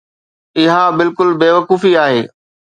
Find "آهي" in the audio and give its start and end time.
2.05-2.21